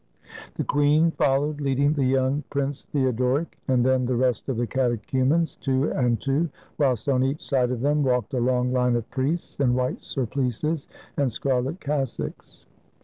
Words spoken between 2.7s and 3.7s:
Theodoric,